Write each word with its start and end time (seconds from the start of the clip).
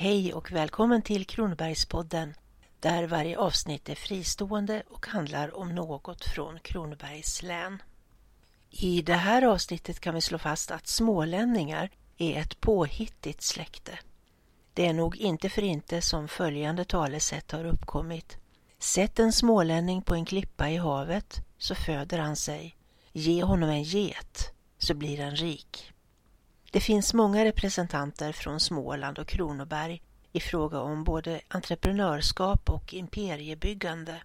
Hej 0.00 0.34
och 0.34 0.52
välkommen 0.52 1.02
till 1.02 1.26
Kronobergspodden 1.26 2.34
där 2.80 3.06
varje 3.06 3.38
avsnitt 3.38 3.88
är 3.88 3.94
fristående 3.94 4.82
och 4.90 5.06
handlar 5.06 5.56
om 5.56 5.74
något 5.74 6.24
från 6.24 6.58
Kronobergs 6.60 7.42
län. 7.42 7.82
I 8.70 9.02
det 9.02 9.14
här 9.14 9.42
avsnittet 9.42 10.00
kan 10.00 10.14
vi 10.14 10.20
slå 10.20 10.38
fast 10.38 10.70
att 10.70 10.86
smålänningar 10.86 11.90
är 12.18 12.40
ett 12.40 12.60
påhittigt 12.60 13.42
släkte. 13.42 13.98
Det 14.74 14.86
är 14.86 14.92
nog 14.92 15.16
inte 15.16 15.48
för 15.48 15.62
inte 15.62 16.02
som 16.02 16.28
följande 16.28 16.84
talesätt 16.84 17.52
har 17.52 17.64
uppkommit. 17.64 18.36
Sätt 18.78 19.18
en 19.18 19.32
smålänning 19.32 20.02
på 20.02 20.14
en 20.14 20.24
klippa 20.24 20.70
i 20.70 20.76
havet 20.76 21.40
så 21.58 21.74
föder 21.74 22.18
han 22.18 22.36
sig. 22.36 22.76
Ge 23.12 23.42
honom 23.42 23.70
en 23.70 23.82
get 23.82 24.52
så 24.78 24.94
blir 24.94 25.22
han 25.24 25.36
rik. 25.36 25.92
Det 26.70 26.80
finns 26.80 27.14
många 27.14 27.44
representanter 27.44 28.32
från 28.32 28.60
Småland 28.60 29.18
och 29.18 29.28
Kronoberg 29.28 30.02
i 30.32 30.40
fråga 30.40 30.80
om 30.80 31.04
både 31.04 31.40
entreprenörskap 31.48 32.70
och 32.70 32.94
imperiebyggande. 32.94 34.22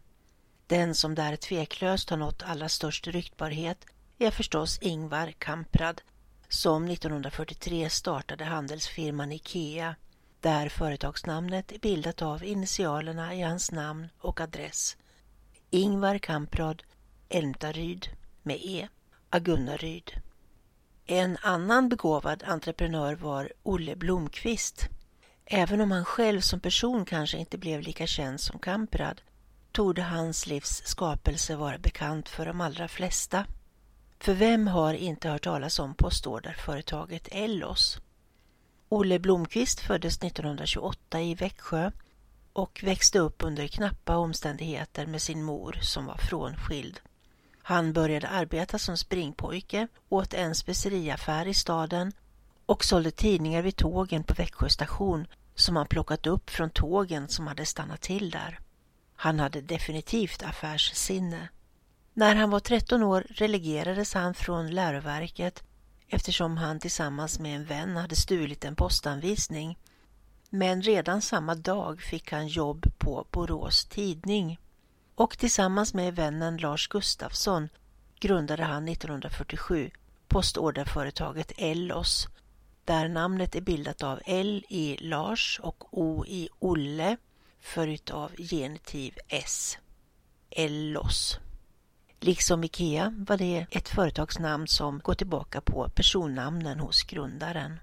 Den 0.68 0.96
som 0.96 1.16
där 1.16 1.36
tveklöst 1.36 2.10
har 2.10 2.18
nått 2.18 2.44
allra 2.44 2.70
störst 2.70 3.08
ryktbarhet 3.08 3.86
är 4.18 4.32
förstås 4.32 4.80
Ingvar 4.82 5.32
Kamprad 5.38 6.02
som 6.50 6.88
1943 6.88 7.90
startade 7.90 8.44
handelsfirman 8.44 9.32
IKEA 9.32 9.96
där 10.40 10.70
företagsnamnet 10.70 11.72
är 11.72 11.80
bildat 11.80 12.22
av 12.22 12.44
initialerna 12.44 13.36
i 13.36 13.42
hans 13.42 13.72
namn 13.72 14.10
och 14.20 14.42
adress. 14.42 14.98
Ingvar 15.70 16.18
Kamprad, 16.18 16.84
Älmtaryd 17.30 18.08
med 18.42 18.58
E, 18.62 18.88
Agunnaryd. 19.30 20.12
En 21.06 21.38
annan 21.42 21.90
begåvad 21.90 22.44
entreprenör 22.44 23.16
var 23.16 23.52
Olle 23.64 23.96
Blomqvist. 23.96 24.90
Även 25.46 25.82
om 25.82 25.92
han 25.92 26.06
själv 26.06 26.42
som 26.42 26.60
person 26.60 27.06
kanske 27.06 27.38
inte 27.38 27.58
blev 27.58 27.82
lika 27.82 28.08
känd 28.08 28.42
som 28.42 28.60
Kamprad 28.60 29.22
torde 29.72 30.02
hans 30.02 30.48
livs 30.48 30.82
skapelse 30.86 31.56
vara 31.56 31.78
bekant 31.78 32.30
för 32.30 32.46
de 32.46 32.62
allra 32.62 32.88
flesta. 32.88 33.46
För 34.20 34.34
vem 34.34 34.68
har 34.68 34.94
inte 34.94 35.30
hört 35.30 35.44
talas 35.44 35.80
om 35.80 35.96
postorderföretaget 35.96 37.28
Ellos? 37.32 37.98
Olle 38.90 39.20
Blomqvist 39.20 39.80
föddes 39.80 40.18
1928 40.18 41.22
i 41.22 41.36
Växjö 41.36 41.92
och 42.54 42.80
växte 42.84 43.20
upp 43.20 43.44
under 43.44 43.68
knappa 43.68 44.18
omständigheter 44.18 45.06
med 45.06 45.22
sin 45.22 45.44
mor 45.44 45.78
som 45.82 46.06
var 46.06 46.18
frånskild. 46.18 47.00
Han 47.66 47.94
började 47.94 48.28
arbeta 48.28 48.80
som 48.80 48.98
springpojke 48.98 49.88
åt 50.10 50.34
en 50.34 50.56
speceriaffär 50.56 51.48
i 51.48 51.54
staden 51.54 52.12
och 52.66 52.84
sålde 52.86 53.12
tidningar 53.12 53.62
vid 53.62 53.76
tågen 53.76 54.24
på 54.24 54.34
Växjö 54.34 54.70
station 54.70 55.28
som 55.56 55.76
han 55.76 55.88
plockat 55.88 56.28
upp 56.28 56.50
från 56.50 56.70
tågen 56.70 57.28
som 57.28 57.48
hade 57.48 57.66
stannat 57.66 58.02
till 58.02 58.30
där. 58.30 58.60
Han 59.16 59.40
hade 59.40 59.62
definitivt 59.62 60.44
affärssinne. 60.44 61.50
När 62.14 62.36
han 62.36 62.50
var 62.50 62.60
13 62.60 63.04
år 63.04 63.26
relegerades 63.30 64.14
han 64.14 64.34
från 64.34 64.72
läroverket 64.72 65.64
eftersom 66.08 66.58
han 66.58 66.80
tillsammans 66.80 67.40
med 67.40 67.56
en 67.56 67.66
vän 67.66 67.96
hade 67.96 68.16
stulit 68.16 68.66
en 68.66 68.76
postanvisning. 68.76 69.78
Men 70.50 70.82
redan 70.82 71.22
samma 71.22 71.56
dag 71.56 72.02
fick 72.02 72.32
han 72.32 72.48
jobb 72.48 72.86
på 72.98 73.28
Borås 73.32 73.86
Tidning 73.86 74.60
och 75.16 75.38
tillsammans 75.38 75.94
med 75.94 76.16
vännen 76.16 76.58
Lars 76.58 76.88
Gustafsson 76.88 77.70
grundade 78.20 78.64
han 78.64 78.88
1947 78.88 79.92
postorderföretaget 80.28 81.52
Ellos 81.58 82.28
där 82.86 83.08
namnet 83.08 83.56
är 83.56 83.62
bildat 83.62 84.04
av 84.04 84.20
L 84.26 84.66
i 84.70 84.98
Lars 85.02 85.60
och 85.64 85.98
O 86.00 86.26
i 86.28 86.50
Olle 86.60 87.18
följt 87.60 88.12
av 88.12 88.32
genitiv 88.38 89.18
S. 89.28 89.78
Ellos. 90.50 91.40
Liksom 92.20 92.64
Ikea 92.64 93.14
var 93.18 93.38
det 93.38 93.66
ett 93.72 93.90
företagsnamn 93.90 94.68
som 94.68 95.00
går 95.00 95.14
tillbaka 95.14 95.62
på 95.62 95.90
personnamnen 95.90 96.80
hos 96.80 97.04
grundaren. 97.04 97.80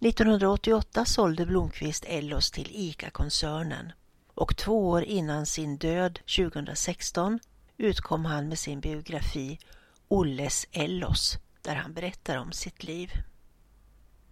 1988 0.00 1.04
sålde 1.04 1.46
Blomqvist 1.46 2.04
Ellos 2.08 2.50
till 2.50 2.70
ICA-koncernen 2.72 3.92
och 4.38 4.56
två 4.56 4.88
år 4.88 5.04
innan 5.04 5.46
sin 5.46 5.76
död 5.76 6.18
2016 6.36 7.38
utkom 7.76 8.24
han 8.24 8.48
med 8.48 8.58
sin 8.58 8.80
biografi 8.80 9.58
Olles 10.08 10.66
Ellos 10.72 11.38
där 11.62 11.74
han 11.74 11.92
berättar 11.92 12.36
om 12.36 12.52
sitt 12.52 12.84
liv. 12.84 13.12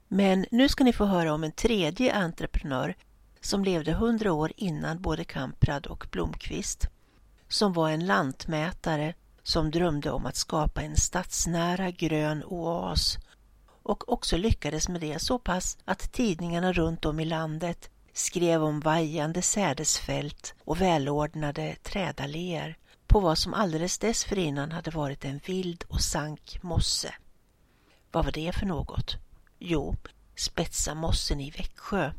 Men 0.09 0.47
nu 0.51 0.69
ska 0.69 0.85
ni 0.85 0.93
få 0.93 1.05
höra 1.05 1.35
om 1.35 1.45
en 1.45 1.53
tredje 1.53 2.15
entreprenör 2.15 2.97
som 3.41 3.65
levde 3.65 3.93
hundra 3.93 4.33
år 4.33 4.53
innan 4.57 5.03
både 5.03 5.25
Kamprad 5.25 5.87
och 5.87 6.07
Blomqvist. 6.11 6.89
Som 7.49 7.73
var 7.73 7.91
en 7.91 8.07
lantmätare 8.07 9.15
som 9.43 9.71
drömde 9.71 10.11
om 10.11 10.27
att 10.27 10.37
skapa 10.37 10.83
en 10.83 10.97
stadsnära 10.97 11.91
grön 11.91 12.45
oas 12.45 13.19
och 13.83 14.13
också 14.13 14.37
lyckades 14.37 14.89
med 14.89 15.01
det 15.01 15.19
så 15.19 15.39
pass 15.39 15.79
att 15.85 16.13
tidningarna 16.13 16.73
runt 16.73 17.05
om 17.05 17.21
i 17.21 17.25
landet 17.25 17.91
skrev 18.17 18.65
om 18.65 18.81
vajande 18.81 19.43
sädesfält 19.43 20.55
och 20.65 20.81
välordnade 20.81 21.77
trädalléer 21.83 22.77
på 23.07 23.21
vad 23.21 23.39
som 23.39 23.55
alldeles 23.55 23.99
dessförinnan 23.99 24.73
hade 24.73 24.91
varit 24.91 25.25
en 25.25 25.41
vild 25.47 25.85
och 25.89 26.01
sank 26.01 26.63
mosse. 26.63 27.15
Vad 28.13 28.25
var 28.25 28.33
det 28.33 28.53
för 28.53 28.67
något? 28.67 29.17
Jo, 29.59 29.97
Spetsamossen 30.37 31.41
i 31.41 31.51
Växjö, 31.51 32.13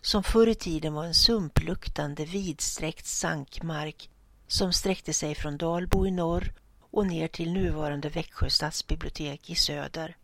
som 0.00 0.22
förr 0.22 0.46
i 0.46 0.54
tiden 0.54 0.94
var 0.94 1.04
en 1.04 1.14
sumpluktande 1.14 2.24
vidsträckt 2.24 3.06
sankmark 3.06 4.10
som 4.46 4.72
sträckte 4.72 5.12
sig 5.12 5.34
från 5.34 5.58
Dalbo 5.58 6.06
i 6.06 6.10
norr 6.10 6.52
och 6.90 7.06
ner 7.06 7.28
till 7.28 7.52
nuvarande 7.52 8.08
Växjö 8.08 8.50
stadsbibliotek 8.50 9.50
i 9.50 9.54
söder 9.54 10.16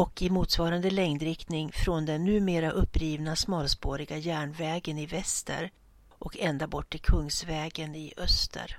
och 0.00 0.22
i 0.22 0.30
motsvarande 0.30 0.90
längdriktning 0.90 1.72
från 1.72 2.06
den 2.06 2.24
numera 2.24 2.70
upprivna 2.70 3.36
smalspåriga 3.36 4.16
järnvägen 4.16 4.98
i 4.98 5.06
väster 5.06 5.70
och 6.08 6.36
ända 6.38 6.66
bort 6.66 6.90
till 6.90 7.00
Kungsvägen 7.00 7.94
i 7.94 8.14
öster. 8.16 8.78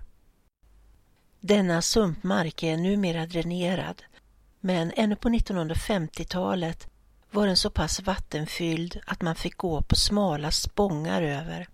Denna 1.40 1.82
sumpmark 1.82 2.64
är 2.64 2.78
numera 2.78 3.26
dränerad 3.26 4.04
men 4.60 4.92
ännu 4.96 5.16
på 5.16 5.30
1950-talet 5.30 6.88
var 7.32 7.48
den 7.48 7.58
så 7.58 7.70
pass 7.70 8.00
vattenfylld 8.00 9.00
att 9.06 9.22
man 9.22 9.36
fick 9.36 9.58
gå 9.58 9.82
på 9.82 9.96
smala 9.96 10.52
spångar 10.52 11.22
över 11.22 11.68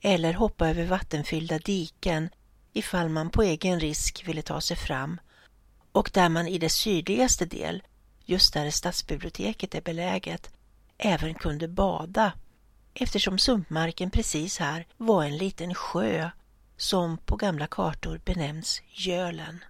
eller 0.00 0.32
hoppa 0.32 0.68
över 0.68 0.84
vattenfyllda 0.84 1.58
diken 1.58 2.28
ifall 2.72 3.08
man 3.08 3.30
på 3.30 3.42
egen 3.42 3.80
risk 3.80 4.28
ville 4.28 4.42
ta 4.42 4.60
sig 4.60 4.76
fram 4.76 5.20
och 5.92 6.10
där 6.14 6.28
man 6.28 6.48
i 6.48 6.58
dess 6.58 6.74
sydligaste 6.74 7.44
del 7.44 7.82
just 8.32 8.54
där 8.54 8.70
stadsbiblioteket 8.70 9.74
är 9.74 9.80
beläget, 9.80 10.50
även 10.98 11.34
kunde 11.34 11.68
bada 11.68 12.32
eftersom 12.94 13.38
sumpmarken 13.38 14.10
precis 14.10 14.58
här 14.58 14.86
var 14.96 15.24
en 15.24 15.36
liten 15.36 15.74
sjö 15.74 16.30
som 16.76 17.18
på 17.18 17.36
gamla 17.36 17.66
kartor 17.66 18.20
benämns 18.24 18.82
Gölen. 18.90 19.64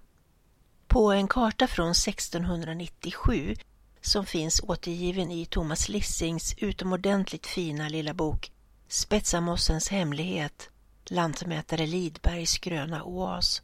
På 0.87 1.13
en 1.13 1.29
karta 1.29 1.67
från 1.67 1.91
1697 1.91 3.57
som 4.01 4.27
finns 4.27 4.61
återgiven 4.61 5.31
i 5.31 5.47
Thomas 5.47 5.89
Lissings 5.89 6.55
utomordentligt 6.59 7.47
fina 7.47 7.89
lilla 7.89 8.15
bok 8.15 8.53
Spetsamossens 8.89 9.89
hemlighet, 9.89 10.71
lantmätare 11.05 11.87
Lidbergs 11.87 12.59
gröna 12.59 13.05
oas 13.05 13.63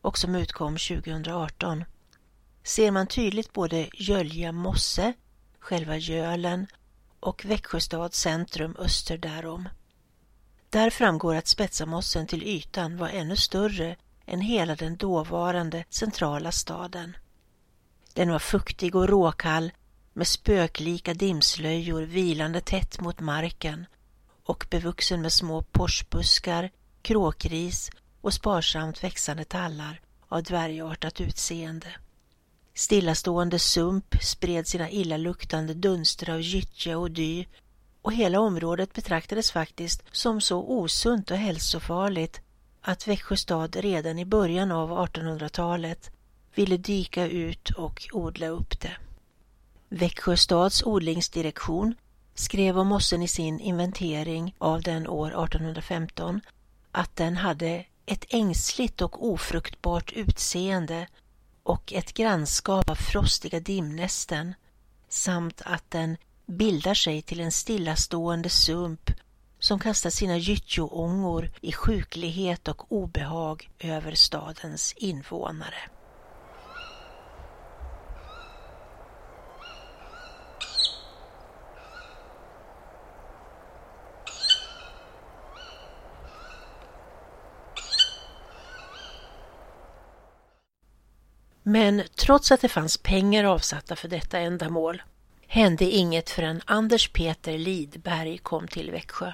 och 0.00 0.18
som 0.18 0.34
utkom 0.34 0.76
2018 0.76 1.84
ser 2.64 2.90
man 2.90 3.06
tydligt 3.06 3.52
både 3.52 3.88
Gölja 3.94 4.52
mosse, 4.52 5.12
själva 5.58 5.96
Gölen 5.96 6.66
och 7.20 7.44
Växjö 7.44 7.80
stads 7.80 8.20
centrum 8.20 8.76
öster 8.78 9.18
därom. 9.18 9.68
Där 10.70 10.90
framgår 10.90 11.34
att 11.34 11.46
Spetsamossen 11.46 12.26
till 12.26 12.42
ytan 12.42 12.96
var 12.96 13.08
ännu 13.08 13.36
större 13.36 13.96
än 14.26 14.40
hela 14.40 14.76
den 14.76 14.96
dåvarande 14.96 15.84
centrala 15.90 16.52
staden. 16.52 17.16
Den 18.12 18.30
var 18.30 18.38
fuktig 18.38 18.94
och 18.94 19.08
råkall 19.08 19.72
med 20.12 20.26
spöklika 20.26 21.14
dimslöjor 21.14 22.02
vilande 22.02 22.60
tätt 22.60 23.00
mot 23.00 23.20
marken 23.20 23.86
och 24.44 24.66
bevuxen 24.70 25.22
med 25.22 25.32
små 25.32 25.62
porsbuskar, 25.62 26.70
kråkris 27.02 27.90
och 28.20 28.34
sparsamt 28.34 29.04
växande 29.04 29.44
tallar 29.44 30.00
av 30.28 30.42
dvärgartat 30.42 31.20
utseende. 31.20 31.94
Stillastående 32.76 33.58
sump 33.58 34.14
spred 34.22 34.68
sina 34.68 34.90
illaluktande 34.90 35.74
dunster 35.74 36.30
av 36.30 36.40
gyttja 36.40 36.98
och 36.98 37.10
dy 37.10 37.44
och 38.02 38.12
hela 38.12 38.40
området 38.40 38.92
betraktades 38.92 39.52
faktiskt 39.52 40.02
som 40.12 40.40
så 40.40 40.62
osunt 40.62 41.30
och 41.30 41.36
hälsofarligt 41.36 42.40
att 42.80 43.08
Växjö 43.08 43.36
stad 43.36 43.76
redan 43.76 44.18
i 44.18 44.24
början 44.24 44.72
av 44.72 44.90
1800-talet 44.90 46.10
ville 46.54 46.76
dyka 46.76 47.26
ut 47.26 47.70
och 47.70 48.08
odla 48.12 48.48
upp 48.48 48.80
det. 48.80 48.96
Växjö 49.88 50.36
stads 50.36 50.82
odlingsdirektion 50.82 51.94
skrev 52.34 52.78
om 52.78 52.86
mossen 52.86 53.22
i 53.22 53.28
sin 53.28 53.60
inventering 53.60 54.54
av 54.58 54.82
den 54.82 55.08
år 55.08 55.44
1815 55.44 56.40
att 56.92 57.16
den 57.16 57.36
hade 57.36 57.84
ett 58.06 58.24
ängsligt 58.28 59.02
och 59.02 59.28
ofruktbart 59.28 60.12
utseende 60.12 61.06
och 61.64 61.92
ett 61.92 62.14
grannskap 62.14 62.90
av 62.90 62.94
frostiga 62.94 63.60
dimnästen 63.60 64.54
samt 65.08 65.62
att 65.64 65.90
den 65.90 66.16
bildar 66.46 66.94
sig 66.94 67.22
till 67.22 67.40
en 67.40 67.52
stillastående 67.52 68.48
sump 68.48 69.10
som 69.58 69.78
kastar 69.78 70.10
sina 70.10 70.36
gyttjoångor 70.36 71.50
i 71.60 71.72
sjuklighet 71.72 72.68
och 72.68 72.92
obehag 72.92 73.70
över 73.78 74.14
stadens 74.14 74.92
invånare. 74.92 75.90
Men 91.74 92.02
trots 92.16 92.52
att 92.52 92.60
det 92.60 92.68
fanns 92.68 92.98
pengar 92.98 93.44
avsatta 93.44 93.96
för 93.96 94.08
detta 94.08 94.38
ändamål 94.38 95.02
hände 95.46 95.84
inget 95.84 96.30
förrän 96.30 96.60
Anders 96.64 97.08
Peter 97.08 97.58
Lidberg 97.58 98.38
kom 98.38 98.68
till 98.68 98.90
Växjö. 98.90 99.32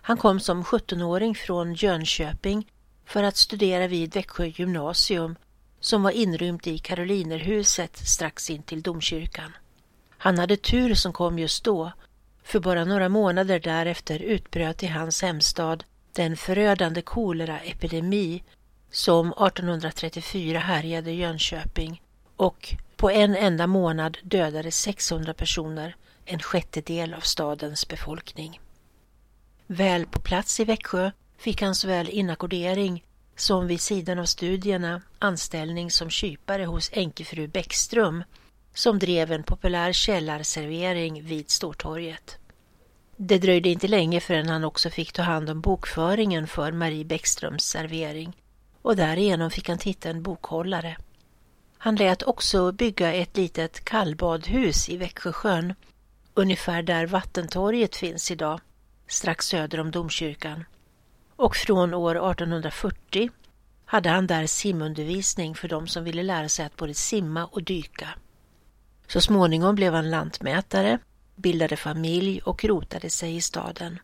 Han 0.00 0.16
kom 0.16 0.40
som 0.40 0.64
17-åring 0.64 1.34
från 1.34 1.74
Jönköping 1.74 2.66
för 3.06 3.22
att 3.22 3.36
studera 3.36 3.86
vid 3.86 4.14
Växjö 4.14 4.46
gymnasium 4.46 5.36
som 5.80 6.02
var 6.02 6.10
inrymt 6.10 6.66
i 6.66 6.78
Karolinerhuset 6.78 7.96
strax 7.96 8.50
in 8.50 8.62
till 8.62 8.82
domkyrkan. 8.82 9.52
Han 10.18 10.38
hade 10.38 10.56
tur 10.56 10.94
som 10.94 11.12
kom 11.12 11.38
just 11.38 11.64
då, 11.64 11.92
för 12.42 12.60
bara 12.60 12.84
några 12.84 13.08
månader 13.08 13.60
därefter 13.60 14.18
utbröt 14.18 14.82
i 14.82 14.86
hans 14.86 15.22
hemstad 15.22 15.84
den 16.12 16.36
förödande 16.36 17.02
koleraepidemi 17.02 18.42
som 18.90 19.32
1834 19.32 20.58
härjade 20.58 21.12
Jönköping 21.12 22.02
och 22.36 22.74
på 22.96 23.10
en 23.10 23.36
enda 23.36 23.66
månad 23.66 24.18
dödade 24.22 24.70
600 24.70 25.34
personer, 25.34 25.96
en 26.24 26.38
sjättedel 26.38 27.14
av 27.14 27.20
stadens 27.20 27.88
befolkning. 27.88 28.60
Väl 29.66 30.06
på 30.06 30.20
plats 30.20 30.60
i 30.60 30.64
Växjö 30.64 31.10
fick 31.38 31.62
han 31.62 31.74
såväl 31.74 32.08
inackordering 32.08 33.04
som 33.36 33.66
vid 33.66 33.80
sidan 33.80 34.18
av 34.18 34.24
studierna 34.24 35.02
anställning 35.18 35.90
som 35.90 36.10
kypare 36.10 36.64
hos 36.64 36.90
enkefru 36.92 37.48
Bäckström 37.48 38.24
som 38.74 38.98
drev 38.98 39.32
en 39.32 39.42
populär 39.42 39.92
källarservering 39.92 41.22
vid 41.22 41.50
Stortorget. 41.50 42.38
Det 43.16 43.38
dröjde 43.38 43.68
inte 43.68 43.88
länge 43.88 44.20
förrän 44.20 44.48
han 44.48 44.64
också 44.64 44.90
fick 44.90 45.12
ta 45.12 45.22
hand 45.22 45.50
om 45.50 45.60
bokföringen 45.60 46.46
för 46.46 46.72
Marie 46.72 47.04
Bäckströms 47.04 47.64
servering 47.64 48.36
och 48.82 48.96
därigenom 48.96 49.50
fick 49.50 49.68
han 49.68 49.78
titeln 49.78 50.22
bokhållare. 50.22 50.96
Han 51.78 51.96
lät 51.96 52.22
också 52.22 52.72
bygga 52.72 53.12
ett 53.12 53.36
litet 53.36 53.84
kallbadhus 53.84 54.88
i 54.88 54.96
Växjösjön, 54.96 55.74
ungefär 56.34 56.82
där 56.82 57.06
Vattentorget 57.06 57.96
finns 57.96 58.30
idag, 58.30 58.60
strax 59.06 59.46
söder 59.46 59.80
om 59.80 59.90
domkyrkan. 59.90 60.64
Och 61.36 61.56
från 61.56 61.94
år 61.94 62.30
1840 62.30 63.30
hade 63.84 64.08
han 64.08 64.26
där 64.26 64.46
simundervisning 64.46 65.54
för 65.54 65.68
de 65.68 65.86
som 65.86 66.04
ville 66.04 66.22
lära 66.22 66.48
sig 66.48 66.66
att 66.66 66.76
både 66.76 66.94
simma 66.94 67.46
och 67.46 67.62
dyka. 67.62 68.08
Så 69.06 69.20
småningom 69.20 69.74
blev 69.74 69.94
han 69.94 70.10
lantmätare, 70.10 70.98
bildade 71.36 71.76
familj 71.76 72.40
och 72.40 72.64
rotade 72.64 73.10
sig 73.10 73.36
i 73.36 73.40
staden. 73.40 73.98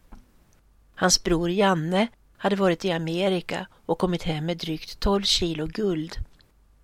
Hans 0.95 1.23
bror 1.23 1.51
Janne 1.51 2.09
hade 2.39 2.57
varit 2.57 2.85
i 2.85 2.93
Amerika 2.93 3.67
och 3.87 3.99
kommit 3.99 4.23
hem 4.23 4.47
med 4.47 4.57
drygt 4.57 5.01
12 5.01 5.23
kilo 5.23 5.67
guld. 5.67 6.17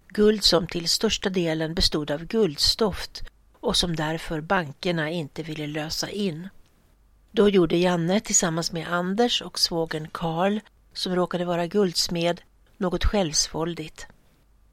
Guld 0.08 0.44
som 0.44 0.66
till 0.66 0.88
största 0.88 1.30
delen 1.30 1.74
bestod 1.74 2.10
av 2.10 2.24
guldstoft 2.24 3.22
och 3.60 3.76
som 3.76 3.96
därför 3.96 4.40
bankerna 4.40 5.10
inte 5.10 5.42
ville 5.42 5.66
lösa 5.66 6.10
in. 6.10 6.48
Då 7.30 7.48
gjorde 7.48 7.76
Janne 7.76 8.20
tillsammans 8.20 8.72
med 8.72 8.92
Anders 8.92 9.42
och 9.42 9.58
svågen 9.58 10.08
Karl, 10.12 10.60
som 10.92 11.14
råkade 11.14 11.44
vara 11.44 11.66
guldsmed, 11.66 12.40
något 12.76 13.04
självsvåldigt. 13.04 14.06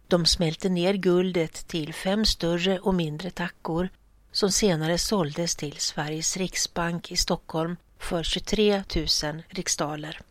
De 0.08 0.26
smälte 0.26 0.70
ner 0.70 0.94
guldet 0.94 1.68
till 1.68 1.94
fem 1.94 2.26
större 2.26 2.80
och 2.80 2.94
mindre 2.94 3.30
tackor 3.30 3.90
som 4.32 4.52
senare 4.52 4.98
såldes 4.98 5.56
till 5.56 5.76
Sveriges 5.78 6.38
riksbank 6.38 7.12
i 7.12 7.18
Stockholm 7.18 7.76
för 8.00 8.24
23 8.24 8.84
000 9.24 9.44
riksdaler 9.50 10.22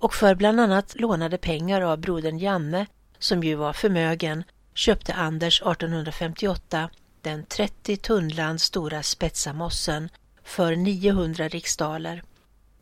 och 0.00 0.14
för 0.14 0.34
bland 0.34 0.60
annat 0.60 1.00
lånade 1.00 1.38
pengar 1.38 1.80
av 1.80 1.98
brodern 1.98 2.38
Janne, 2.38 2.86
som 3.18 3.42
ju 3.44 3.54
var 3.54 3.72
förmögen, 3.72 4.44
köpte 4.74 5.14
Anders 5.14 5.62
1858 5.62 6.90
den 7.22 7.44
30 7.44 7.96
tunnland 7.96 8.60
stora 8.60 9.02
Spetsamossen 9.02 10.08
för 10.44 10.76
900 10.76 11.48
riksdaler 11.48 12.22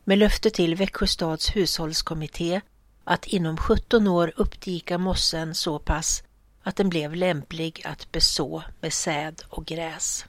med 0.05 0.19
löfte 0.19 0.51
till 0.51 0.75
Växjö 0.75 1.07
stads 1.07 1.57
hushållskommitté 1.57 2.61
att 3.05 3.27
inom 3.27 3.57
17 3.57 4.09
år 4.09 4.33
uppdika 4.37 4.99
mossen 4.99 5.55
så 5.55 5.79
pass 5.79 6.23
att 6.63 6.77
den 6.77 6.89
blev 6.89 7.15
lämplig 7.15 7.83
att 7.85 8.13
beså 8.13 8.63
med 8.81 8.93
säd 8.93 9.43
och 9.49 9.67
gräs. 9.67 10.27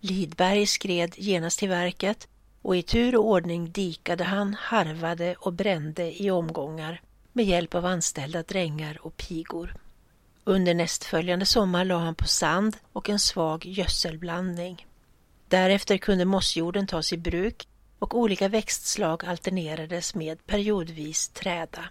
Lidberg 0.00 0.66
skred 0.66 1.14
genast 1.16 1.58
till 1.58 1.68
verket 1.68 2.28
och 2.62 2.76
i 2.76 2.82
tur 2.82 3.16
och 3.16 3.24
ordning 3.24 3.72
dikade 3.72 4.24
han, 4.24 4.54
harvade 4.54 5.34
och 5.38 5.52
brände 5.52 6.22
i 6.22 6.30
omgångar 6.30 7.00
med 7.32 7.44
hjälp 7.44 7.74
av 7.74 7.86
anställda 7.86 8.42
drängar 8.42 8.98
och 9.02 9.16
pigor. 9.16 9.74
Under 10.44 10.74
nästföljande 10.74 11.46
sommar 11.46 11.84
la 11.84 11.98
han 11.98 12.14
på 12.14 12.26
sand 12.26 12.76
och 12.92 13.08
en 13.08 13.18
svag 13.18 13.66
gödselblandning. 13.66 14.86
Därefter 15.48 15.96
kunde 15.96 16.24
mossjorden 16.24 16.86
tas 16.86 17.12
i 17.12 17.16
bruk 17.16 17.68
och 17.98 18.14
olika 18.14 18.48
växtslag 18.48 19.24
alternerades 19.24 20.14
med 20.14 20.46
periodvis 20.46 21.28
träda. 21.28 21.84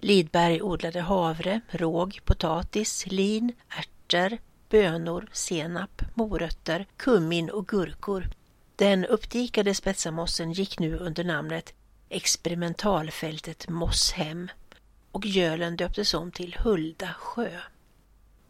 Lidberg 0.00 0.62
odlade 0.62 1.00
havre, 1.00 1.60
råg, 1.68 2.20
potatis, 2.24 3.06
lin, 3.06 3.52
ärtor, 3.68 4.38
bönor, 4.68 5.28
senap, 5.32 6.02
morötter, 6.14 6.86
kummin 6.96 7.50
och 7.50 7.68
gurkor 7.68 8.30
den 8.76 9.04
uppdikade 9.04 9.74
spetsamossen 9.74 10.52
gick 10.52 10.78
nu 10.78 10.98
under 10.98 11.24
namnet 11.24 11.74
experimentalfältet 12.08 13.68
Mosshem 13.68 14.50
och 15.12 15.26
gölen 15.26 15.76
döptes 15.76 16.14
om 16.14 16.30
till 16.30 16.56
Hulda 16.58 17.14
sjö. 17.18 17.60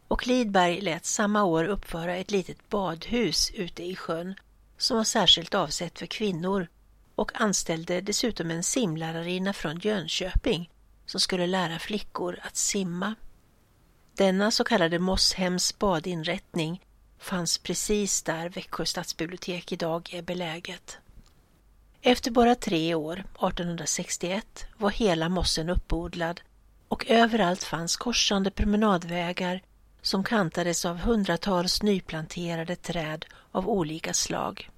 Och 0.07 0.27
Lidberg 0.27 0.81
lät 0.81 1.05
samma 1.05 1.43
år 1.43 1.63
uppföra 1.63 2.15
ett 2.15 2.31
litet 2.31 2.69
badhus 2.69 3.51
ute 3.51 3.83
i 3.83 3.95
sjön 3.95 4.35
som 4.77 4.97
var 4.97 5.03
särskilt 5.03 5.53
avsett 5.53 5.99
för 5.99 6.05
kvinnor 6.05 6.67
och 7.15 7.41
anställde 7.41 8.01
dessutom 8.01 8.51
en 8.51 8.63
simlärarinna 8.63 9.53
från 9.53 9.79
Jönköping 9.79 10.69
som 11.05 11.19
skulle 11.19 11.47
lära 11.47 11.79
flickor 11.79 12.39
att 12.41 12.55
simma. 12.55 13.15
Denna 14.13 14.51
så 14.51 14.63
kallade 14.63 14.99
Mosshems 14.99 15.79
badinrättning 15.79 16.81
fanns 17.23 17.57
precis 17.57 18.23
där 18.23 18.49
Växjö 18.49 18.85
stadsbibliotek 18.85 19.71
idag 19.71 20.13
är 20.13 20.21
beläget. 20.21 20.97
Efter 22.01 22.31
bara 22.31 22.55
tre 22.55 22.95
år, 22.95 23.13
1861, 23.13 24.65
var 24.77 24.89
hela 24.89 25.29
mossen 25.29 25.69
uppodlad 25.69 26.41
och 26.87 27.05
överallt 27.07 27.63
fanns 27.63 27.97
korsande 27.97 28.51
promenadvägar 28.51 29.61
som 30.01 30.23
kantades 30.23 30.85
av 30.85 30.97
hundratals 30.97 31.83
nyplanterade 31.83 32.75
träd 32.75 33.25
av 33.51 33.69
olika 33.69 34.13
slag. 34.13 34.69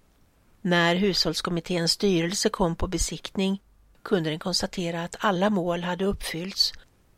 När 0.62 0.96
hushållskommitténs 0.96 1.92
styrelse 1.92 2.50
kom 2.50 2.76
på 2.76 2.88
besiktning 2.88 3.62
kunde 4.04 4.30
den 4.30 4.40
konstatera 4.40 5.04
att 5.04 5.16
alla 5.20 5.50
mål 5.50 5.84
hade 5.84 6.06
uppfyllts 6.06 6.74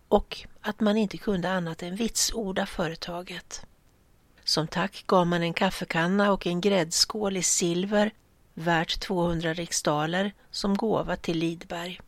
och 0.07 0.45
att 0.61 0.79
man 0.79 0.97
inte 0.97 1.17
kunde 1.17 1.51
annat 1.51 1.83
än 1.83 1.95
vitsorda 1.95 2.65
företaget. 2.65 3.65
Som 4.47 4.67
tack 4.67 5.03
gav 5.07 5.27
man 5.27 5.43
en 5.43 5.53
kaffekanna 5.53 6.31
och 6.31 6.47
en 6.47 6.61
gräddskål 6.61 7.37
i 7.37 7.43
silver 7.43 8.11
värt 8.53 8.99
200 8.99 9.53
riksdaler 9.53 10.33
som 10.51 10.77
gåva 10.77 11.15
till 11.15 11.37
Lidberg. 11.37 11.99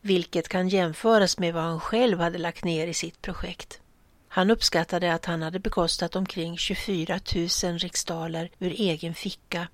Vilket 0.00 0.48
kan 0.48 0.68
jämföras 0.68 1.38
med 1.38 1.54
vad 1.54 1.62
han 1.62 1.80
själv 1.80 2.20
hade 2.20 2.38
lagt 2.38 2.64
ner 2.64 2.86
i 2.86 2.94
sitt 2.94 3.22
projekt. 3.22 3.80
Han 4.28 4.50
uppskattade 4.50 5.14
att 5.14 5.24
han 5.24 5.42
hade 5.42 5.58
bekostat 5.58 6.16
omkring 6.16 6.58
24 6.58 7.20
000 7.64 7.78
riksdaler 7.78 8.50
ur 8.58 8.70
egen 8.70 9.14
ficka, 9.14 9.68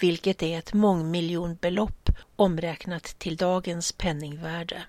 vilket 0.00 0.42
är 0.42 0.58
ett 0.58 0.72
mångmiljonbelopp 0.72 2.10
omräknat 2.36 3.04
till 3.04 3.36
dagens 3.36 3.92
penningvärde. 3.92 4.82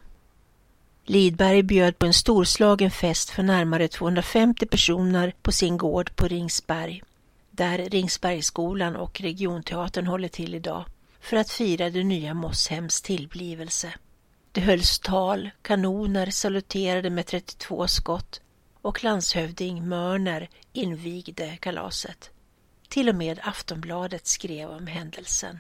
Lidberg 1.06 1.64
bjöd 1.64 2.00
på 2.00 2.06
en 2.06 2.14
storslagen 2.14 2.92
fest 2.92 3.30
för 3.30 3.44
närmare 3.44 3.88
250 3.88 4.66
personer 4.66 5.34
på 5.42 5.52
sin 5.52 5.78
gård 5.78 6.16
på 6.16 6.28
Ringsberg. 6.28 7.04
där 7.52 7.78
Ringsbergsskolan 7.78 8.96
och 8.96 9.22
Regionteatern 9.22 10.08
håller 10.08 10.28
till 10.28 10.56
idag, 10.56 10.86
för 11.22 11.38
att 11.38 11.50
fira 11.50 11.90
det 11.90 12.04
nya 12.04 12.34
Mosshems 12.34 13.02
tillblivelse. 13.02 13.94
Det 14.52 14.62
hölls 14.62 15.00
tal, 15.00 15.50
kanoner 15.62 16.32
saluterade 16.32 17.10
med 17.10 17.26
32 17.26 17.88
skott 17.88 18.42
och 18.82 19.04
landshövding 19.04 19.88
Mörner 19.88 20.50
invigde 20.74 21.58
kalaset. 21.58 22.30
Till 22.90 23.10
och 23.10 23.16
med 23.16 23.40
Aftonbladet 23.44 24.28
skrev 24.28 24.70
om 24.70 24.88
händelsen. 24.88 25.60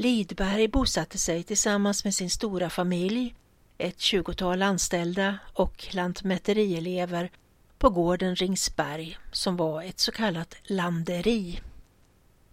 Lidberg 0.00 0.68
bosatte 0.68 1.18
sig 1.18 1.42
tillsammans 1.42 2.04
med 2.04 2.14
sin 2.14 2.30
stora 2.30 2.70
familj, 2.70 3.34
ett 3.78 4.00
tjugotal 4.00 4.62
anställda 4.62 5.38
och 5.54 5.86
lantmäterielever 5.90 7.30
på 7.78 7.90
gården 7.90 8.36
Ringsberg 8.36 9.18
som 9.32 9.56
var 9.56 9.82
ett 9.82 9.98
så 9.98 10.12
kallat 10.12 10.54
landeri. 10.62 11.60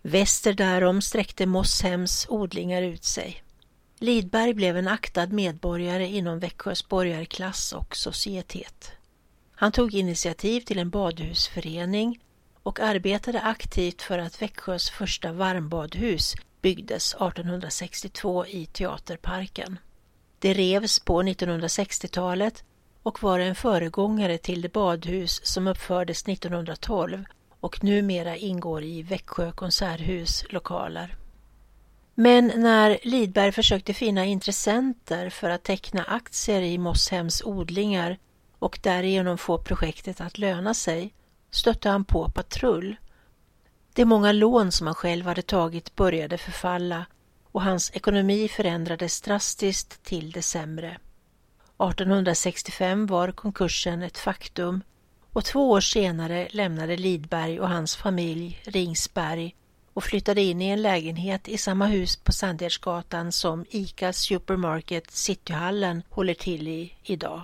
Väster 0.02 0.54
därom 0.54 1.02
sträckte 1.02 1.46
Mosshems 1.46 2.28
odlingar 2.30 2.82
ut 2.82 3.04
sig. 3.04 3.44
Lidberg 4.00 4.54
blev 4.54 4.78
en 4.78 4.88
aktad 4.88 5.28
medborgare 5.28 6.08
inom 6.08 6.40
Växjös 6.40 6.88
borgarklass 6.88 7.74
och 7.74 7.96
societet. 7.96 8.92
Han 9.52 9.72
tog 9.72 9.94
initiativ 9.94 10.62
till 10.62 10.80
en 10.80 10.90
badhusförening 10.90 12.20
och 12.64 12.80
arbetade 12.80 13.42
aktivt 13.42 14.02
för 14.02 14.20
att 14.20 14.42
Växjös 14.42 14.90
första 14.90 15.32
varmbadhus 15.32 16.36
byggdes 16.66 17.14
1862 17.14 18.46
i 18.46 18.66
Teaterparken. 18.66 19.80
Det 20.40 20.54
revs 20.54 21.00
på 21.00 21.24
1960-talet 21.24 22.64
och 23.04 23.24
var 23.24 23.40
en 23.40 23.56
föregångare 23.56 24.38
till 24.38 24.62
det 24.62 24.74
badhus 24.74 25.46
som 25.46 25.68
uppfördes 25.68 26.24
1912 26.28 27.26
och 27.60 27.84
numera 27.84 28.36
ingår 28.38 28.84
i 28.84 29.02
Växjö 29.04 29.52
konserthus 29.52 30.46
lokaler. 30.50 31.16
Men 32.16 32.52
när 32.56 33.00
Lidberg 33.04 33.52
försökte 33.52 33.94
finna 33.94 34.26
intressenter 34.26 35.30
för 35.30 35.50
att 35.50 35.64
teckna 35.64 36.04
aktier 36.04 36.62
i 36.62 36.78
Mosshems 36.78 37.44
odlingar 37.44 38.18
och 38.60 38.80
därigenom 38.84 39.38
få 39.38 39.58
projektet 39.58 40.22
att 40.22 40.38
löna 40.38 40.74
sig 40.74 41.14
stötte 41.52 41.90
han 41.90 42.06
på 42.06 42.30
patrull 42.30 42.96
de 43.96 44.06
många 44.06 44.32
lån 44.32 44.72
som 44.72 44.88
han 44.88 44.96
själv 44.96 45.26
hade 45.26 45.42
tagit 45.42 45.96
började 45.96 46.38
förfalla 46.38 47.06
och 47.52 47.62
hans 47.62 47.92
ekonomi 47.94 48.48
förändrades 48.48 49.22
drastiskt 49.22 50.04
till 50.04 50.32
det 50.32 50.42
sämre. 50.42 50.88
1865 50.88 53.08
var 53.08 53.32
konkursen 53.32 54.02
ett 54.02 54.18
faktum 54.18 54.82
och 55.32 55.46
två 55.46 55.72
år 55.72 55.82
senare 55.82 56.48
lämnade 56.52 56.98
Lidberg 56.98 57.60
och 57.60 57.70
hans 57.70 57.96
familj 57.96 58.62
Ringsberg 58.64 59.56
och 59.94 60.04
flyttade 60.04 60.42
in 60.42 60.62
i 60.62 60.70
en 60.70 60.82
lägenhet 60.82 61.48
i 61.48 61.58
samma 61.58 61.86
hus 61.86 62.16
på 62.16 62.32
Sandgärdsgatan 62.32 63.32
som 63.32 63.66
ICA 63.70 64.14
Supermarket 64.14 65.12
Cityhallen 65.12 66.04
håller 66.10 66.34
till 66.34 66.68
i 66.68 66.94
idag. 67.04 67.42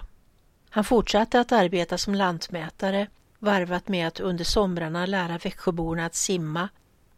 Han 0.69 0.83
fortsatte 0.83 1.39
att 1.39 1.51
arbeta 1.51 1.97
som 1.97 2.15
lantmätare 2.15 3.07
varvat 3.41 3.87
med 3.87 4.07
att 4.07 4.19
under 4.19 4.43
somrarna 4.43 5.05
lära 5.05 5.37
Växjöborna 5.37 6.05
att 6.05 6.15
simma, 6.15 6.69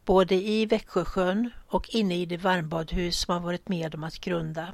både 0.06 0.36
i 0.36 0.66
Växjösjön 0.66 1.50
och 1.68 1.90
inne 1.90 2.16
i 2.16 2.26
det 2.26 2.38
varmbadhus 2.38 3.20
som 3.20 3.34
han 3.34 3.44
varit 3.44 3.70
med 3.70 3.96
om 3.96 4.04
att 4.04 4.20
grunda. 4.20 4.74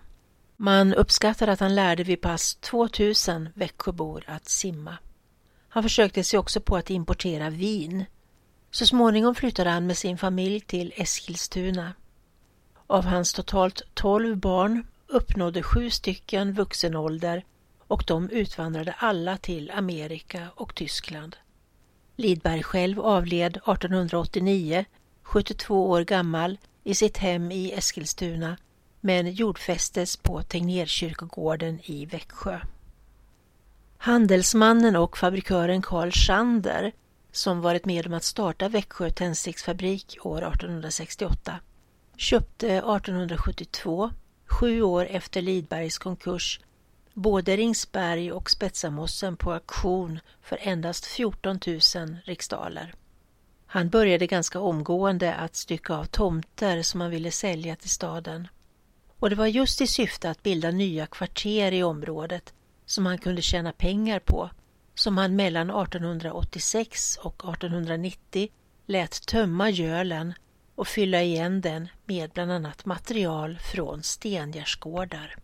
Man 0.58 0.94
uppskattar 0.94 1.48
att 1.48 1.60
han 1.60 1.76
lärde 1.76 2.04
vid 2.04 2.22
pass 2.22 2.56
2000 2.56 3.50
Växjöbor 3.54 4.24
att 4.28 4.50
simma. 4.50 4.98
Han 5.70 5.84
försökte 5.84 6.24
sig 6.24 6.40
också 6.40 6.62
på 6.62 6.78
att 6.78 6.90
importera 6.90 7.50
vin. 7.50 8.06
Så 8.72 8.86
småningom 8.86 9.36
flyttade 9.36 9.70
han 9.70 9.88
med 9.88 9.98
sin 9.98 10.18
familj 10.18 10.60
till 10.60 10.94
Eskilstuna. 10.96 11.94
Av 12.88 13.06
hans 13.06 13.34
totalt 13.34 13.82
12 13.94 14.38
barn 14.38 14.88
uppnådde 15.08 15.64
sju 15.64 15.90
stycken 15.90 16.54
vuxen 16.54 16.96
ålder 16.96 17.44
och 17.90 18.04
de 18.08 18.30
utvandrade 18.30 18.96
alla 18.98 19.38
till 19.38 19.72
Amerika 19.72 20.48
och 20.56 20.76
Tyskland. 20.76 21.36
Lidberg 22.16 22.64
själv 22.64 23.00
avled 23.00 23.58
1889, 23.58 24.86
72 25.24 25.90
år 25.90 26.02
gammal, 26.02 26.58
i 26.84 26.96
sitt 26.96 27.18
hem 27.18 27.52
i 27.52 27.72
Eskilstuna 27.72 28.58
men 29.02 29.32
jordfästes 29.32 30.18
på 30.18 30.44
Tegnérkyrkogården 30.44 31.80
i 31.84 32.06
Växjö. 32.06 32.60
Handelsmannen 33.98 34.96
och 34.96 35.18
fabrikören 35.18 35.82
Carl 35.82 36.12
Schander, 36.12 36.92
som 37.32 37.62
varit 37.62 37.86
med 37.86 38.08
om 38.08 38.14
att 38.14 38.24
starta 38.24 38.70
Växjö 38.70 39.10
tändsticksfabrik 39.10 40.18
år 40.22 40.38
1868, 40.38 41.60
köpte 42.18 42.68
1872, 42.68 44.12
sju 44.46 44.82
år 44.82 45.06
efter 45.06 45.42
Lidbergs 45.42 45.98
konkurs, 45.98 46.60
både 47.14 47.56
Ringsberg 47.58 48.32
och 48.32 48.50
Spetsamossen 48.50 49.38
på 49.38 49.54
auktion 49.54 50.20
för 50.42 50.60
endast 50.62 51.06
14 51.06 51.60
000 51.68 51.80
riksdaler. 52.24 52.94
Han 53.66 53.90
började 53.90 54.28
ganska 54.28 54.60
omgående 54.60 55.34
att 55.34 55.56
stycka 55.56 55.94
av 55.94 56.06
tomter 56.06 56.82
som 56.82 57.02
han 57.02 57.12
ville 57.12 57.32
sälja 57.32 57.76
till 57.76 57.90
staden. 57.90 58.48
Och 59.20 59.30
det 59.30 59.36
var 59.36 59.48
just 59.48 59.82
i 59.82 59.88
syfte 59.88 60.30
att 60.30 60.44
bilda 60.44 60.72
nya 60.72 61.06
kvarter 61.06 61.72
i 61.72 61.84
området 61.84 62.54
som 62.86 63.06
han 63.06 63.18
kunde 63.18 63.42
tjäna 63.42 63.72
pengar 63.72 64.20
på 64.20 64.50
som 64.96 65.18
han 65.18 65.36
mellan 65.36 65.70
1886 65.70 67.18
och 67.22 67.36
1890 67.54 68.50
lät 68.86 69.28
tömma 69.28 69.70
gölen 69.70 70.34
och 70.76 70.88
fylla 70.88 71.22
igen 71.22 71.62
den 71.62 71.88
med 72.06 72.30
bland 72.30 72.52
annat 72.52 72.86
material 72.86 73.60
från 73.74 74.04
stengärdsgårdar. 74.04 75.36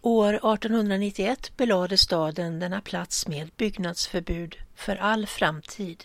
År 0.00 0.31
1891 0.42 1.56
belade 1.56 1.96
staden 1.96 2.58
denna 2.58 2.80
plats 2.80 3.28
med 3.28 3.50
byggnadsförbud 3.56 4.56
för 4.74 4.96
all 4.96 5.26
framtid. 5.26 6.04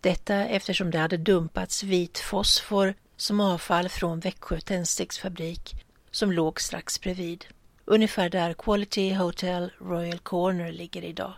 Detta 0.00 0.34
eftersom 0.34 0.90
det 0.90 0.98
hade 0.98 1.16
dumpats 1.16 1.82
vit 1.82 2.18
fosfor 2.18 2.94
som 3.16 3.40
avfall 3.40 3.88
från 3.88 4.20
Växjö 4.20 4.60
tändsticksfabrik 4.60 5.84
som 6.10 6.32
låg 6.32 6.60
strax 6.60 7.00
bredvid, 7.00 7.44
ungefär 7.84 8.30
där 8.30 8.54
Quality 8.54 9.14
Hotel 9.14 9.72
Royal 9.78 10.18
Corner 10.18 10.72
ligger 10.72 11.04
idag. 11.04 11.34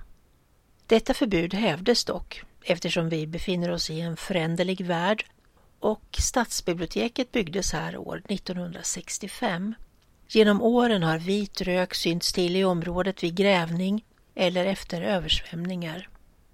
Detta 0.87 1.14
förbud 1.14 1.54
hävdes 1.54 2.04
dock 2.04 2.42
eftersom 2.64 3.09
vi 3.09 3.26
befinner 3.26 3.71
oss 3.71 3.90
i 3.90 4.00
en 4.00 4.16
föränderlig 4.16 4.87
värld 4.87 5.25
och 5.78 6.16
stadsbiblioteket 6.18 7.33
byggdes 7.33 7.73
här 7.73 7.97
år 7.97 8.23
1965 8.28 9.75
Genom 10.30 10.62
åren 10.62 11.02
har 11.02 11.18
vit 11.18 11.61
rök 11.61 11.94
synts 11.94 12.32
till 12.32 12.56
i 12.56 12.64
området 12.64 13.23
vid 13.23 13.35
grävning 13.35 14.04
eller 14.35 14.64
efter 14.64 15.02
översvämningar. 15.02 16.08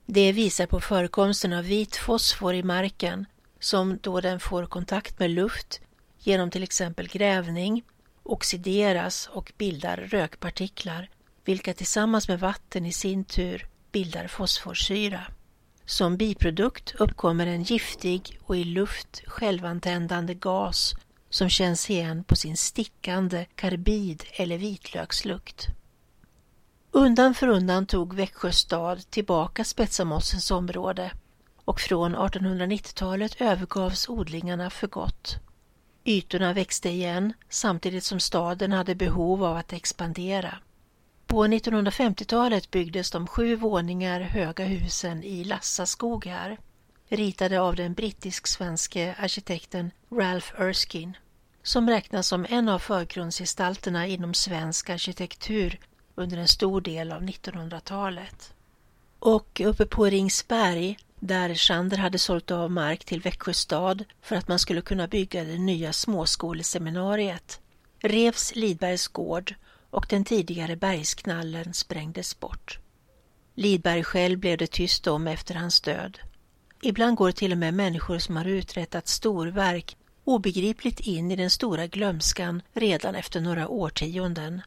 Det 0.06 0.32
visar 0.32 0.66
på 0.66 0.80
förekomsten 0.80 1.52
av 1.52 1.64
vit 1.64 1.96
fosfor 1.96 2.54
i 2.54 2.62
marken 2.62 3.26
som 3.60 3.98
då 4.02 4.20
den 4.20 4.40
får 4.40 4.66
kontakt 4.66 5.18
med 5.18 5.30
luft 5.30 5.80
genom 6.18 6.50
till 6.50 6.62
exempel 6.62 7.08
grävning 7.08 7.82
oxideras 8.22 9.28
och 9.32 9.52
bildar 9.58 9.96
rökpartiklar 9.96 11.10
vilka 11.44 11.74
tillsammans 11.74 12.28
med 12.28 12.40
vatten 12.40 12.86
i 12.86 12.92
sin 12.92 13.24
tur 13.24 13.66
bildar 13.92 14.26
fosforsyra. 14.28 15.20
Som 15.84 16.16
biprodukt 16.16 16.94
uppkommer 16.98 17.46
en 17.46 17.62
giftig 17.62 18.38
och 18.42 18.56
i 18.56 18.64
luft 18.64 19.22
självantändande 19.26 20.34
gas 20.34 20.94
som 21.34 21.48
känns 21.48 21.90
igen 21.90 22.24
på 22.24 22.36
sin 22.36 22.56
stickande 22.56 23.46
karbid 23.54 24.24
eller 24.32 24.58
vitlökslukt. 24.58 25.66
Undan 26.90 27.34
för 27.34 27.48
undan 27.48 27.86
tog 27.86 28.14
Växjö 28.14 28.52
stad 28.52 29.10
tillbaka 29.10 29.64
Spetsamossens 29.64 30.50
område 30.50 31.10
och 31.64 31.80
från 31.80 32.16
1890-talet 32.16 33.40
övergavs 33.40 34.08
odlingarna 34.08 34.70
för 34.70 34.86
gott. 34.86 35.36
Ytorna 36.04 36.52
växte 36.52 36.88
igen 36.88 37.32
samtidigt 37.48 38.04
som 38.04 38.20
staden 38.20 38.72
hade 38.72 38.94
behov 38.94 39.44
av 39.44 39.56
att 39.56 39.72
expandera. 39.72 40.58
På 41.26 41.44
1950-talet 41.46 42.70
byggdes 42.70 43.10
de 43.10 43.26
sju 43.26 43.56
våningar 43.56 44.20
höga 44.20 44.64
husen 44.64 45.22
i 45.22 45.44
Lassaskog 45.44 46.26
här. 46.26 46.58
ritade 47.08 47.60
av 47.60 47.76
den 47.76 47.94
brittisk-svenske 47.94 49.14
arkitekten 49.18 49.90
Ralph 50.10 50.60
Erskine 50.60 51.14
som 51.64 51.90
räknas 51.90 52.28
som 52.28 52.46
en 52.48 52.68
av 52.68 52.78
förgrundsgestalterna 52.78 54.06
inom 54.06 54.34
svensk 54.34 54.90
arkitektur 54.90 55.80
under 56.14 56.36
en 56.36 56.48
stor 56.48 56.80
del 56.80 57.12
av 57.12 57.22
1900-talet. 57.22 58.54
Och 59.18 59.60
uppe 59.64 59.86
på 59.86 60.04
Ringsberg, 60.04 60.98
där 61.20 61.54
Schander 61.54 61.96
hade 61.96 62.18
sålt 62.18 62.50
av 62.50 62.70
mark 62.70 63.04
till 63.04 63.20
Växjö 63.20 63.54
stad 63.54 64.04
för 64.22 64.36
att 64.36 64.48
man 64.48 64.58
skulle 64.58 64.80
kunna 64.80 65.06
bygga 65.06 65.44
det 65.44 65.58
nya 65.58 65.92
småskoleseminariet, 65.92 67.60
revs 68.00 68.54
Lidbergs 68.54 69.08
gård 69.08 69.54
och 69.90 70.06
den 70.08 70.24
tidigare 70.24 70.76
bergsknallen 70.76 71.74
sprängdes 71.74 72.40
bort. 72.40 72.78
Lidberg 73.54 74.04
själv 74.04 74.38
blev 74.38 74.58
det 74.58 74.70
tyst 74.70 75.06
om 75.06 75.28
efter 75.28 75.54
hans 75.54 75.80
död. 75.80 76.18
Ibland 76.82 77.16
går 77.16 77.32
till 77.32 77.52
och 77.52 77.58
med 77.58 77.74
människor 77.74 78.18
som 78.18 78.36
har 78.36 78.44
uträttat 78.44 79.08
storverk 79.08 79.96
obegripligt 80.24 81.00
in 81.00 81.30
i 81.30 81.36
den 81.36 81.50
stora 81.50 81.86
glömskan 81.86 82.62
redan 82.72 83.14
efter 83.14 83.40
några 83.40 83.68
årtionden. 83.68 84.62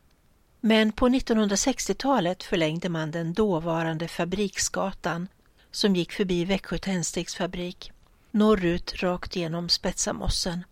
Men 0.62 0.92
på 0.92 1.10
1960-talet 1.10 2.44
förlängde 2.44 2.90
man 2.90 3.12
den 3.12 3.34
dåvarande 3.34 4.08
Fabriksgatan 4.08 5.28
som 5.72 5.96
gick 5.96 6.12
förbi 6.12 6.46
Växjö 6.46 6.78
tändsticksfabrik 6.78 7.92
norrut 8.32 9.04
rakt 9.04 9.36
genom 9.36 9.70
Spetsamossen 9.70 10.64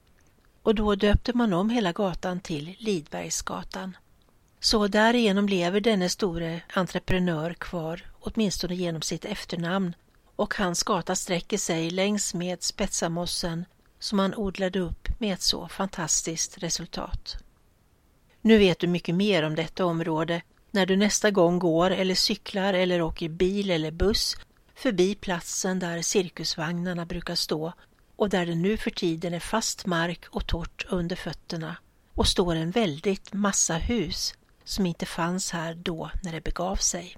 och 0.64 0.76
då 0.76 0.96
döpte 0.96 1.34
man 1.34 1.54
om 1.54 1.70
hela 1.70 1.92
gatan 1.92 2.40
till 2.40 2.76
Lidbergsgatan. 2.80 3.98
Så 4.60 4.88
därigenom 4.88 5.50
lever 5.50 5.80
denne 5.80 6.10
store 6.10 6.62
entreprenör 6.74 7.54
kvar, 7.54 8.02
åtminstone 8.20 8.76
genom 8.76 9.02
sitt 9.02 9.26
efternamn, 9.26 9.96
och 10.36 10.56
hans 10.56 10.84
gata 10.84 11.16
sträcker 11.16 11.58
sig 11.58 11.90
längs 11.90 12.34
med 12.34 12.64
Spetsamossen 12.64 13.66
som 14.06 14.20
han 14.20 14.36
odlade 14.36 14.80
upp 14.80 15.08
med 15.20 15.34
ett 15.34 15.42
så 15.42 15.68
fantastiskt 15.68 16.58
resultat. 16.58 17.38
Nu 18.42 18.58
vet 18.58 18.80
du 18.80 18.88
mycket 18.88 19.16
mer 19.16 19.44
om 19.44 19.56
detta 19.56 19.86
område 19.86 20.42
när 20.72 20.86
du 20.86 20.96
nästa 20.96 21.32
gång 21.32 21.60
går 21.60 21.92
eller 21.92 22.16
cyklar 22.16 22.74
eller 22.74 23.02
åker 23.02 23.30
bil 23.30 23.72
eller 23.72 23.92
buss 23.92 24.36
förbi 24.76 25.16
platsen 25.16 25.80
där 25.80 26.02
cirkusvagnarna 26.02 27.06
brukar 27.06 27.36
stå 27.36 27.74
och 28.16 28.30
där 28.30 28.46
det 28.46 28.56
nu 28.56 28.78
för 28.78 28.92
tiden 28.92 29.34
är 29.34 29.40
fast 29.40 29.86
mark 29.86 30.26
och 30.30 30.48
torrt 30.48 30.86
under 30.90 31.16
fötterna 31.16 31.78
och 32.14 32.28
står 32.28 32.56
en 32.56 32.72
väldigt 32.72 33.34
massa 33.34 33.74
hus 33.74 34.34
som 34.64 34.86
inte 34.86 35.06
fanns 35.06 35.52
här 35.52 35.74
då 35.74 36.12
när 36.24 36.32
det 36.32 36.44
begav 36.44 36.76
sig. 36.76 37.18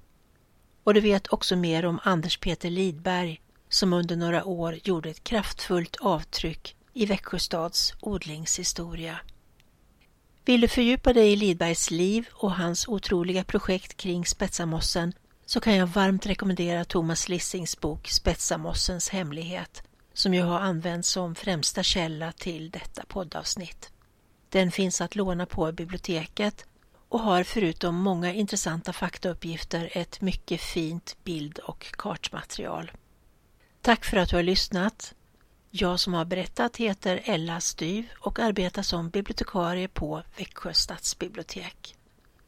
Och 0.84 0.94
du 0.94 1.02
vet 1.02 1.28
också 1.28 1.56
mer 1.56 1.86
om 1.86 2.00
Anders 2.04 2.38
Peter 2.38 2.70
Lidberg 2.70 3.42
som 3.70 3.94
under 3.94 4.16
några 4.16 4.46
år 4.46 4.80
gjorde 4.84 5.10
ett 5.10 5.24
kraftfullt 5.24 5.96
avtryck 5.96 6.77
i 6.98 7.06
Växjö 7.06 7.40
stads 7.40 7.94
odlingshistoria. 8.00 9.20
Vill 10.46 10.62
du 10.62 10.68
fördjupa 10.68 11.14
dig 11.14 11.34
i 11.34 11.36
Lidbergs 11.36 11.92
liv 11.92 12.28
och 12.34 12.52
hans 12.52 12.88
otroliga 12.88 13.44
projekt 13.44 13.98
kring 13.98 14.26
Spetsamossen 14.26 15.14
så 15.46 15.60
kan 15.60 15.76
jag 15.76 15.88
varmt 15.88 16.26
rekommendera 16.26 16.86
Thomas 16.86 17.30
Lissings 17.30 17.80
bok 17.80 18.08
Spetsamossens 18.08 19.10
hemlighet 19.10 19.84
som 20.14 20.34
ju 20.34 20.42
har 20.42 20.60
använts 20.60 21.10
som 21.10 21.36
främsta 21.36 21.84
källa 21.84 22.32
till 22.32 22.70
detta 22.70 23.04
poddavsnitt. 23.08 23.92
Den 24.50 24.72
finns 24.72 25.02
att 25.02 25.16
låna 25.16 25.46
på 25.46 25.72
biblioteket 25.72 26.66
och 27.10 27.20
har 27.20 27.44
förutom 27.44 27.96
många 27.96 28.34
intressanta 28.34 28.94
faktauppgifter 28.94 29.90
ett 29.92 30.22
mycket 30.22 30.62
fint 30.62 31.18
bild 31.24 31.60
och 31.60 31.92
kartmaterial. 31.92 32.92
Tack 33.82 34.06
för 34.06 34.18
att 34.18 34.30
du 34.30 34.36
har 34.36 34.44
lyssnat. 34.44 35.14
Jag 35.80 36.00
som 36.00 36.14
har 36.14 36.26
berättat 36.26 36.78
heter 36.78 37.22
Ella 37.24 37.60
Styv 37.60 38.10
och 38.20 38.40
arbetar 38.40 38.82
som 38.82 39.10
bibliotekarie 39.10 39.88
på 39.88 40.24
Växjö 40.38 40.74
stadsbibliotek. 40.74 41.96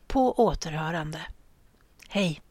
På 0.08 0.34
återhörande. 0.40 1.22
Hej! 2.08 2.42